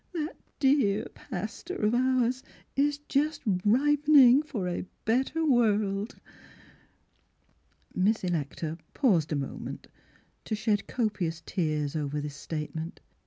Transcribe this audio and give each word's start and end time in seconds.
That 0.15 0.35
dear 0.59 1.05
pastor 1.13 1.75
of 1.75 1.93
ours 1.93 2.41
is 2.75 2.97
just 3.07 3.43
ripening 3.63 4.41
for 4.41 4.67
a 4.67 4.87
better 5.05 5.45
world!'" 5.45 6.17
Miss 7.93 8.23
Electa 8.23 8.79
paused 8.95 9.31
a 9.31 9.35
moment 9.35 9.85
to 10.45 10.55
shed 10.55 10.87
copious 10.87 11.43
tears 11.45 11.95
over 11.95 12.19
this 12.19 12.35
statement. 12.35 12.99